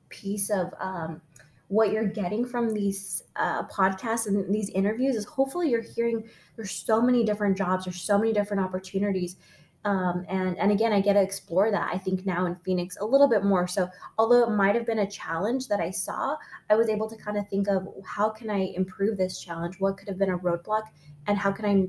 piece 0.09 0.51
of 0.51 0.73
um, 0.79 1.21
what 1.69 1.93
you're 1.93 2.07
getting 2.07 2.45
from 2.45 2.73
these 2.73 3.25
uh, 3.37 3.65
podcasts 3.67 4.27
and 4.27 4.55
these 4.55 4.71
interviews 4.71 5.17
is 5.17 5.25
hopefully 5.25 5.69
you're 5.69 5.83
hearing 5.83 6.29
there's 6.55 6.71
so 6.71 7.01
many 7.01 7.25
different 7.25 7.57
jobs, 7.57 7.85
there's 7.85 8.01
so 8.01 8.19
many 8.19 8.33
different 8.33 8.63
opportunities. 8.63 9.37
Um, 9.85 10.25
and 10.29 10.59
and 10.59 10.73
again, 10.73 10.93
I 10.93 11.01
get 11.01 11.13
to 11.13 11.23
explore 11.23 11.71
that. 11.71 11.91
I 11.93 11.99
think 11.99 12.27
now 12.27 12.47
in 12.47 12.57
Phoenix 12.57 12.97
a 13.01 13.05
little 13.05 13.29
bit 13.29 13.45
more. 13.45 13.69
So 13.69 13.89
although 14.19 14.43
it 14.43 14.51
might 14.51 14.75
have 14.75 14.85
been 14.85 14.99
a 15.01 15.11
challenge 15.11 15.69
that 15.69 15.79
I 15.81 15.91
saw, 15.91 16.37
I 16.71 16.75
was 16.75 16.89
able 16.89 17.09
to 17.09 17.17
kind 17.17 17.37
of 17.37 17.49
think 17.49 17.69
of 17.69 17.87
how 18.05 18.31
can 18.31 18.51
I 18.51 18.73
improve 18.75 19.17
this 19.17 19.41
challenge? 19.41 19.77
What 19.79 19.97
could 19.97 20.09
have 20.09 20.19
been 20.19 20.31
a 20.31 20.39
roadblock, 20.39 20.85
and 21.29 21.39
how 21.39 21.53
can 21.53 21.65
I 21.65 21.87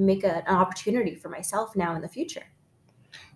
make 0.00 0.22
a, 0.22 0.48
an 0.48 0.54
opportunity 0.54 1.16
for 1.16 1.28
myself 1.28 1.74
now 1.74 1.96
in 1.96 2.02
the 2.02 2.08
future? 2.08 2.44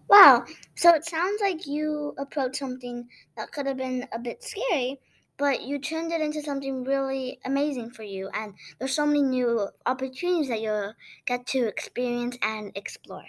Wow. 0.09 0.45
So 0.77 0.95
it 0.95 1.05
sounds 1.05 1.41
like 1.41 1.67
you 1.67 2.15
approached 2.19 2.57
something 2.57 3.07
that 3.37 3.53
could 3.53 3.67
have 3.67 3.77
been 3.77 4.07
a 4.13 4.19
bit 4.19 4.43
scary, 4.43 5.01
but 5.39 5.63
you 5.63 5.79
turned 5.79 6.13
it 6.13 6.21
into 6.21 6.43
something 6.43 6.85
really 6.85 7.41
amazing 7.45 7.91
for 7.91 8.03
you 8.03 8.29
and 8.35 8.55
there's 8.79 8.95
so 8.95 9.07
many 9.07 9.23
new 9.23 9.69
opportunities 9.87 10.49
that 10.49 10.61
you'll 10.61 10.95
get 11.27 11.47
to 11.47 11.67
experience 11.67 12.37
and 12.43 12.73
explore 12.77 13.25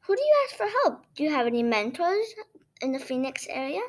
who 0.00 0.16
do 0.16 0.22
you 0.22 0.34
ask 0.46 0.56
for 0.56 0.66
help 0.82 1.04
do 1.14 1.22
you 1.22 1.30
have 1.30 1.46
any 1.46 1.62
mentors 1.62 2.26
in 2.82 2.92
the 2.92 2.98
phoenix 2.98 3.46
area 3.48 3.80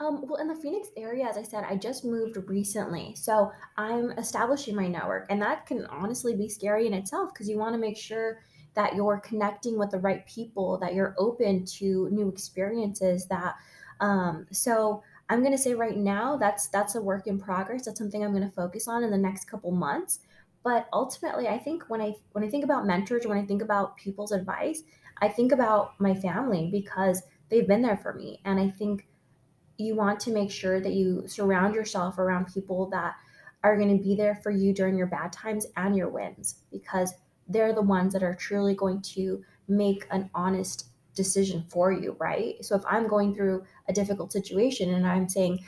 Um, 0.00 0.26
well, 0.26 0.40
in 0.40 0.48
the 0.48 0.54
Phoenix 0.54 0.88
area, 0.96 1.26
as 1.26 1.36
I 1.36 1.42
said, 1.42 1.64
I 1.68 1.76
just 1.76 2.04
moved 2.04 2.36
recently. 2.48 3.14
So 3.14 3.52
I'm 3.76 4.12
establishing 4.12 4.74
my 4.74 4.88
network. 4.88 5.26
And 5.30 5.40
that 5.42 5.66
can 5.66 5.84
honestly 5.86 6.34
be 6.34 6.48
scary 6.48 6.86
in 6.86 6.94
itself 6.94 7.32
because 7.32 7.48
you 7.48 7.58
want 7.58 7.74
to 7.74 7.78
make 7.78 7.96
sure 7.96 8.40
that 8.74 8.94
you're 8.94 9.20
connecting 9.20 9.78
with 9.78 9.90
the 9.90 9.98
right 9.98 10.26
people, 10.26 10.78
that 10.78 10.94
you're 10.94 11.14
open 11.18 11.66
to 11.66 12.08
new 12.10 12.28
experiences. 12.28 13.26
That 13.26 13.54
um, 14.00 14.46
so 14.50 15.02
I'm 15.32 15.40
going 15.40 15.52
to 15.52 15.58
say 15.58 15.72
right 15.72 15.96
now 15.96 16.36
that's 16.36 16.68
that's 16.68 16.94
a 16.94 17.00
work 17.00 17.26
in 17.26 17.40
progress. 17.40 17.86
That's 17.86 17.98
something 17.98 18.22
I'm 18.22 18.32
going 18.32 18.46
to 18.46 18.54
focus 18.54 18.86
on 18.86 19.02
in 19.02 19.10
the 19.10 19.16
next 19.16 19.46
couple 19.46 19.70
months. 19.70 20.20
But 20.62 20.88
ultimately, 20.92 21.48
I 21.48 21.58
think 21.58 21.84
when 21.88 22.02
I 22.02 22.12
when 22.32 22.44
I 22.44 22.50
think 22.50 22.64
about 22.64 22.86
mentors, 22.86 23.26
when 23.26 23.38
I 23.38 23.46
think 23.46 23.62
about 23.62 23.96
people's 23.96 24.30
advice, 24.30 24.82
I 25.22 25.28
think 25.28 25.50
about 25.50 25.98
my 25.98 26.14
family 26.14 26.68
because 26.70 27.22
they've 27.48 27.66
been 27.66 27.80
there 27.80 27.96
for 27.96 28.12
me, 28.12 28.42
and 28.44 28.60
I 28.60 28.68
think 28.68 29.08
you 29.78 29.96
want 29.96 30.20
to 30.20 30.32
make 30.32 30.50
sure 30.50 30.82
that 30.82 30.92
you 30.92 31.26
surround 31.26 31.74
yourself 31.74 32.18
around 32.18 32.52
people 32.52 32.90
that 32.90 33.14
are 33.64 33.78
going 33.78 33.96
to 33.96 34.04
be 34.04 34.14
there 34.14 34.34
for 34.34 34.50
you 34.50 34.74
during 34.74 34.98
your 34.98 35.06
bad 35.06 35.32
times 35.32 35.66
and 35.76 35.96
your 35.96 36.10
wins 36.10 36.56
because 36.70 37.14
they're 37.48 37.72
the 37.72 37.80
ones 37.80 38.12
that 38.12 38.22
are 38.22 38.34
truly 38.34 38.74
going 38.74 39.00
to 39.00 39.42
make 39.66 40.06
an 40.10 40.28
honest 40.34 40.88
decision 41.14 41.64
for 41.68 41.92
you, 41.92 42.16
right? 42.18 42.54
So 42.64 42.74
if 42.74 42.82
I'm 42.88 43.08
going 43.08 43.34
through 43.34 43.64
a 43.88 43.92
difficult 43.92 44.32
situation 44.32 44.94
and 44.94 45.06
I'm 45.06 45.28
saying, 45.28 45.60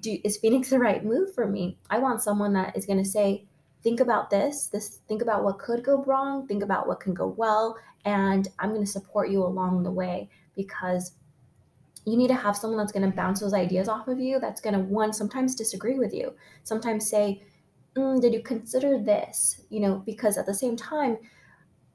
Do, 0.00 0.18
is 0.24 0.38
Phoenix 0.38 0.70
the 0.70 0.78
right 0.78 1.04
move 1.04 1.34
for 1.34 1.46
me? 1.46 1.78
I 1.90 1.98
want 1.98 2.22
someone 2.22 2.52
that 2.54 2.76
is 2.76 2.86
going 2.86 3.02
to 3.02 3.08
say, 3.08 3.44
think 3.82 4.00
about 4.00 4.30
this, 4.30 4.66
this 4.66 5.00
think 5.08 5.22
about 5.22 5.44
what 5.44 5.58
could 5.58 5.84
go 5.84 6.02
wrong, 6.04 6.46
think 6.46 6.62
about 6.62 6.88
what 6.88 7.00
can 7.00 7.14
go 7.14 7.28
well, 7.28 7.76
and 8.04 8.48
I'm 8.58 8.70
going 8.70 8.84
to 8.84 8.90
support 8.90 9.30
you 9.30 9.44
along 9.44 9.82
the 9.82 9.90
way 9.90 10.30
because 10.56 11.12
you 12.06 12.16
need 12.16 12.28
to 12.28 12.34
have 12.34 12.56
someone 12.56 12.78
that's 12.78 12.92
going 12.92 13.08
to 13.08 13.16
bounce 13.16 13.40
those 13.40 13.52
ideas 13.52 13.88
off 13.88 14.08
of 14.08 14.20
you 14.20 14.38
that's 14.38 14.60
going 14.60 14.74
to 14.74 14.80
one 14.80 15.12
sometimes 15.12 15.54
disagree 15.54 15.98
with 15.98 16.14
you 16.14 16.32
sometimes 16.62 17.10
say 17.10 17.42
mm, 17.96 18.20
did 18.20 18.32
you 18.32 18.42
consider 18.42 18.98
this 18.98 19.60
you 19.70 19.80
know 19.80 20.02
because 20.06 20.38
at 20.38 20.46
the 20.46 20.54
same 20.54 20.76
time 20.76 21.18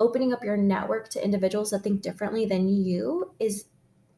opening 0.01 0.33
up 0.33 0.43
your 0.43 0.57
network 0.57 1.09
to 1.09 1.23
individuals 1.23 1.71
that 1.71 1.83
think 1.83 2.01
differently 2.01 2.45
than 2.45 2.67
you 2.67 3.33
is 3.39 3.65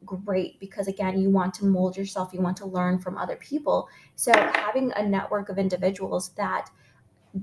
great 0.05 0.59
because 0.59 0.87
again 0.87 1.19
you 1.19 1.29
want 1.29 1.53
to 1.53 1.65
mold 1.65 1.95
yourself 1.95 2.33
you 2.33 2.41
want 2.41 2.57
to 2.57 2.65
learn 2.65 2.99
from 2.99 3.17
other 3.17 3.37
people 3.37 3.87
so 4.15 4.33
having 4.33 4.91
a 4.97 5.07
network 5.07 5.47
of 5.47 5.57
individuals 5.57 6.29
that 6.35 6.69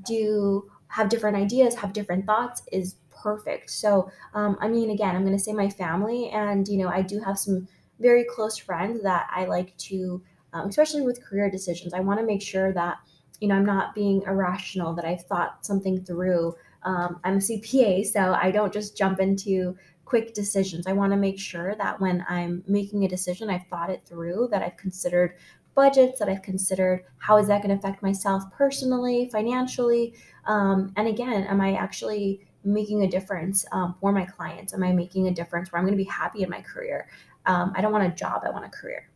do 0.04 0.70
have 0.88 1.09
different 1.09 1.37
ideas 1.37 1.75
have 1.75 1.92
different 1.94 2.26
thoughts 2.26 2.62
is 2.70 2.97
perfect 3.11 3.70
so 3.70 4.11
um, 4.35 4.59
i 4.61 4.68
mean 4.68 4.90
again 4.90 5.16
i'm 5.16 5.25
going 5.25 5.37
to 5.37 5.42
say 5.42 5.54
my 5.54 5.70
family 5.70 6.28
and 6.30 6.68
you 6.68 6.76
know 6.76 6.88
i 6.88 7.00
do 7.00 7.18
have 7.18 7.38
some 7.38 7.66
very 8.00 8.25
close 8.25 8.56
friends 8.56 9.02
that 9.02 9.28
I 9.30 9.44
like 9.44 9.76
to, 9.76 10.23
um, 10.52 10.68
especially 10.68 11.02
with 11.02 11.25
career 11.25 11.50
decisions. 11.50 11.94
I 11.94 12.00
want 12.00 12.18
to 12.18 12.26
make 12.26 12.42
sure 12.42 12.73
that, 12.73 12.97
you 13.40 13.49
know, 13.49 13.54
I'm 13.54 13.66
not 13.66 13.94
being 13.94 14.23
irrational, 14.23 14.94
that 14.94 15.04
I've 15.04 15.25
thought 15.26 15.64
something 15.64 16.02
through. 16.04 16.54
Um, 16.82 17.20
I'm 17.25 17.34
a 17.34 17.40
CPA, 17.40 18.06
so 18.06 18.37
I 18.40 18.50
don't 18.50 18.72
just 18.72 18.96
jump 18.96 19.20
into 19.20 19.76
quick 20.04 20.34
decisions. 20.34 20.87
I 20.87 20.92
want 20.92 21.12
to 21.12 21.16
make 21.16 21.38
sure 21.38 21.75
that 21.76 22.00
when 22.00 22.25
I'm 22.28 22.64
making 22.66 23.04
a 23.04 23.08
decision, 23.08 23.49
I've 23.49 23.66
thought 23.68 23.90
it 23.90 24.02
through, 24.04 24.49
that 24.50 24.62
I've 24.62 24.76
considered 24.76 25.37
budgets, 25.75 26.18
that 26.18 26.28
I've 26.28 26.42
considered 26.42 27.04
how 27.18 27.37
is 27.37 27.46
that 27.46 27.62
going 27.62 27.70
to 27.70 27.76
affect 27.76 28.02
myself 28.02 28.42
personally, 28.52 29.28
financially. 29.30 30.14
Um, 30.46 30.92
and 30.96 31.06
again, 31.06 31.44
am 31.44 31.60
I 31.60 31.75
actually 31.75 32.46
making 32.64 33.04
a 33.04 33.08
difference 33.08 33.64
um, 33.72 33.94
for 34.00 34.12
my 34.12 34.25
clients? 34.25 34.75
Am 34.75 34.82
I 34.82 34.92
making 34.92 35.28
a 35.28 35.30
difference 35.30 35.70
where 35.70 35.78
I'm 35.78 35.87
going 35.87 35.96
to 35.96 36.04
be 36.04 36.10
happy 36.10 36.42
in 36.42 36.50
my 36.50 36.60
career? 36.60 37.08
Um, 37.46 37.72
I 37.76 37.80
don't 37.80 37.92
want 37.92 38.12
a 38.12 38.14
job, 38.14 38.42
I 38.44 38.50
want 38.50 38.64
a 38.64 38.68
career. 38.68 39.08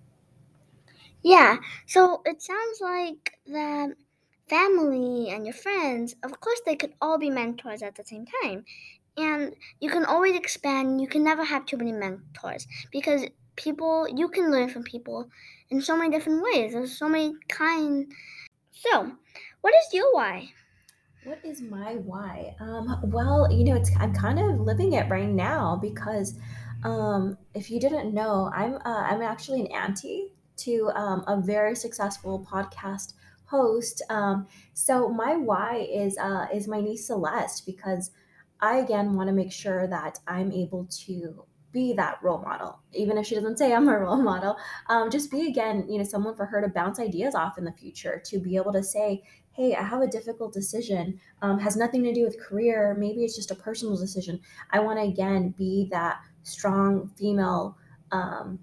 Yeah, 1.23 1.56
so 1.87 2.23
it 2.25 2.42
sounds 2.42 2.80
like 2.80 3.38
that 3.47 3.90
family 4.49 5.31
and 5.31 5.47
your 5.47 5.55
friends, 5.55 6.15
of 6.23 6.41
course, 6.41 6.61
they 6.65 6.77
could 6.77 6.93
all 7.01 7.19
be 7.19 7.31
mentors 7.31 7.83
at 7.83 7.95
the 7.95 8.05
same 8.05 8.27
time. 8.43 8.65
And 9.17 9.55
you 9.81 9.91
can 9.91 10.05
always 10.05 10.37
expand, 10.37 11.01
you 11.01 11.07
can 11.07 11.23
never 11.23 11.45
have 11.45 11.67
too 11.67 11.77
many 11.77 11.93
mentors 11.93 12.67
because 12.91 13.27
people, 13.57 14.09
you 14.09 14.29
can 14.29 14.51
learn 14.51 14.69
from 14.69 14.83
people 14.83 15.29
in 15.71 15.81
so 15.81 15.97
many 15.97 16.11
different 16.11 16.43
ways. 16.43 16.73
There's 16.73 16.99
so 16.99 17.09
many 17.09 17.35
kind. 17.49 18.13
So, 18.73 19.13
what 19.61 19.75
is 19.75 19.95
your 19.95 20.13
why? 20.13 20.51
What 21.25 21.39
is 21.43 21.63
my 21.63 21.95
why? 21.95 22.55
Um, 22.61 23.01
well, 23.05 23.51
you 23.51 23.65
know, 23.65 23.77
it's 23.77 23.91
I'm 23.99 24.15
kind 24.15 24.39
of 24.39 24.61
living 24.61 24.93
it 24.93 25.09
right 25.09 25.29
now 25.29 25.79
because 25.81 26.39
um, 26.85 27.39
if 27.55 27.71
you 27.71 27.81
didn't 27.81 28.13
know, 28.13 28.51
I'm 28.55 28.75
uh, 28.75 29.07
I'm 29.09 29.23
actually 29.23 29.63
an 29.63 29.69
auntie 29.69 30.33
to 30.59 30.91
um, 30.95 31.25
a 31.27 31.41
very 31.41 31.75
successful 31.75 32.47
podcast 32.47 33.15
host. 33.47 34.03
Um, 34.11 34.47
so 34.73 35.09
my 35.09 35.37
why 35.37 35.87
is 35.91 36.17
uh, 36.19 36.47
is 36.53 36.69
my 36.69 36.81
niece 36.81 37.07
Celeste 37.07 37.67
because 37.67 38.11
I 38.61 38.79
again 38.79 39.15
want 39.15 39.29
to 39.29 39.35
make 39.35 39.53
sure 39.53 39.87
that 39.87 40.19
I'm 40.27 40.53
able 40.53 40.87
to 41.07 41.45
be 41.73 41.93
that 41.93 42.19
role 42.23 42.39
model, 42.39 42.79
even 42.93 43.19
if 43.19 43.27
she 43.27 43.35
doesn't 43.35 43.59
say 43.59 43.75
I'm 43.75 43.89
a 43.89 43.99
role 43.99 44.23
model. 44.23 44.57
Um, 44.89 45.11
just 45.11 45.31
be 45.31 45.49
again, 45.49 45.87
you 45.89 45.99
know, 45.99 46.05
someone 46.05 46.37
for 46.37 46.47
her 46.47 46.63
to 46.63 46.69
bounce 46.69 46.99
ideas 46.99 47.35
off 47.35 47.59
in 47.59 47.65
the 47.65 47.73
future, 47.73 48.23
to 48.27 48.39
be 48.39 48.57
able 48.57 48.73
to 48.73 48.83
say, 48.83 49.23
"Hey, 49.53 49.75
I 49.75 49.83
have 49.83 50.01
a 50.01 50.07
difficult 50.07 50.53
decision. 50.53 51.21
Um, 51.43 51.59
has 51.59 51.77
nothing 51.77 52.03
to 52.05 52.15
do 52.15 52.25
with 52.25 52.41
career. 52.41 52.97
Maybe 52.99 53.25
it's 53.25 53.37
just 53.37 53.51
a 53.51 53.57
personal 53.57 53.97
decision. 53.97 54.41
I 54.71 54.81
want 54.81 54.99
to 54.99 55.05
again 55.05 55.55
be 55.59 55.89
that 55.91 56.21
strong 56.45 57.09
female 57.17 57.77
um, 58.13 58.59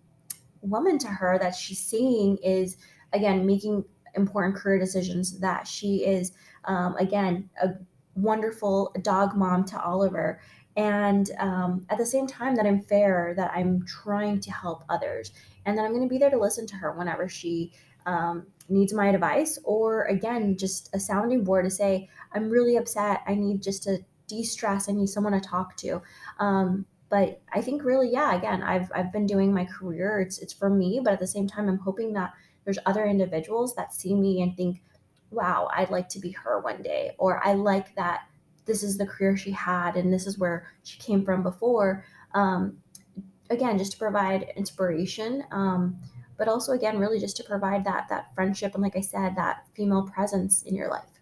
woman 0.61 0.97
to 0.99 1.07
her 1.07 1.37
that 1.39 1.55
she's 1.55 1.79
seeing 1.79 2.37
is 2.37 2.77
again 3.13 3.45
making 3.45 3.83
important 4.15 4.55
career 4.55 4.79
decisions. 4.79 5.39
That 5.39 5.67
she 5.67 6.05
is 6.05 6.31
um, 6.65 6.95
again 6.97 7.49
a 7.61 7.69
wonderful 8.15 8.93
dog 9.01 9.35
mom 9.35 9.65
to 9.65 9.81
Oliver. 9.81 10.39
And 10.77 11.29
um, 11.39 11.85
at 11.89 11.97
the 11.97 12.05
same 12.05 12.27
time 12.27 12.55
that 12.55 12.65
i'm 12.65 12.81
fair 12.81 13.33
that 13.35 13.51
i'm 13.53 13.85
trying 13.85 14.39
to 14.39 14.51
help 14.51 14.85
others 14.89 15.31
and 15.65 15.77
that 15.77 15.83
i'm 15.83 15.91
going 15.91 16.01
to 16.03 16.07
be 16.07 16.17
there 16.17 16.29
to 16.29 16.39
listen 16.39 16.65
to 16.67 16.75
her 16.75 16.93
whenever 16.93 17.27
she 17.27 17.73
um, 18.05 18.47
needs 18.69 18.93
my 18.93 19.09
advice 19.09 19.59
or 19.65 20.05
again 20.05 20.57
just 20.57 20.89
a 20.93 20.99
sounding 20.99 21.43
board 21.43 21.65
to 21.65 21.69
say 21.69 22.07
i'm 22.33 22.49
really 22.49 22.77
upset. 22.77 23.21
I 23.27 23.35
need 23.35 23.61
just 23.61 23.83
to 23.83 23.99
de-stress. 24.27 24.87
I 24.87 24.93
need 24.93 25.09
someone 25.09 25.33
to 25.33 25.41
talk 25.41 25.75
to. 25.77 26.01
Um, 26.39 26.85
but 27.09 27.41
i 27.53 27.59
think 27.61 27.83
really 27.83 28.09
yeah 28.09 28.33
again 28.33 28.63
i've, 28.63 28.89
I've 28.95 29.11
been 29.11 29.25
doing 29.25 29.53
my 29.53 29.65
career. 29.65 30.21
It's, 30.21 30.39
it's 30.39 30.53
for 30.53 30.69
me 30.69 31.01
but 31.03 31.11
at 31.11 31.19
the 31.19 31.27
same 31.27 31.47
time 31.47 31.67
i'm 31.67 31.79
hoping 31.79 32.13
that 32.13 32.31
there's 32.65 32.79
other 32.85 33.05
individuals 33.05 33.75
that 33.75 33.93
see 33.93 34.13
me 34.15 34.41
and 34.41 34.55
think 34.55 34.81
wow 35.31 35.69
i'd 35.75 35.89
like 35.89 36.09
to 36.09 36.19
be 36.19 36.31
her 36.31 36.59
one 36.59 36.81
day 36.81 37.11
or 37.17 37.45
i 37.45 37.53
like 37.53 37.95
that 37.95 38.23
this 38.65 38.83
is 38.83 38.97
the 38.97 39.05
career 39.05 39.35
she 39.35 39.51
had 39.51 39.95
and 39.95 40.13
this 40.13 40.27
is 40.27 40.37
where 40.37 40.67
she 40.83 40.97
came 40.99 41.25
from 41.25 41.43
before. 41.43 42.05
Um, 42.33 42.77
again 43.49 43.77
just 43.77 43.91
to 43.91 43.97
provide 43.97 44.53
inspiration 44.55 45.43
um, 45.51 45.99
but 46.37 46.47
also 46.47 46.71
again 46.71 46.97
really 46.97 47.19
just 47.19 47.35
to 47.37 47.43
provide 47.43 47.83
that 47.83 48.07
that 48.09 48.33
friendship 48.33 48.73
and 48.73 48.81
like 48.81 48.95
i 48.95 49.01
said 49.01 49.35
that 49.35 49.63
female 49.75 50.03
presence 50.03 50.63
in 50.63 50.73
your 50.75 50.89
life. 50.89 51.19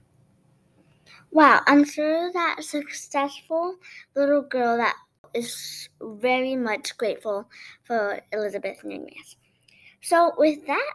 Wow 1.31 1.61
i'm 1.65 1.83
sure 1.83 2.31
that 2.31 2.63
successful 2.63 3.75
little 4.15 4.43
girl 4.43 4.77
that 4.77 4.95
is 5.33 5.89
very 6.01 6.55
much 6.55 6.95
grateful 6.97 7.49
for 7.83 8.21
elizabeth 8.31 8.83
nunez. 8.83 9.35
So 10.01 10.33
with 10.37 10.65
that 10.67 10.91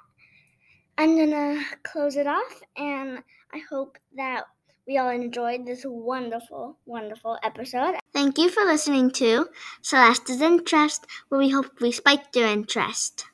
i'm 0.99 1.17
gonna 1.17 1.61
close 1.83 2.17
it 2.17 2.27
off 2.27 2.63
and 2.77 3.19
i 3.53 3.61
hope 3.71 3.99
that 4.17 4.45
we 4.87 4.99
all 4.99 5.09
enjoyed 5.09 5.65
this 5.65 5.83
wonderful, 5.87 6.77
wonderful 6.85 7.39
episode. 7.43 7.95
Thank 8.13 8.37
you 8.37 8.51
for 8.51 8.65
listening 8.65 9.11
to 9.13 9.49
Celeste's 9.81 10.43
Interest, 10.43 11.07
where 11.31 11.39
we 11.39 11.49
hope 11.49 11.81
we 11.81 11.91
spiked 11.91 12.37
your 12.37 12.49
interest. 12.49 13.25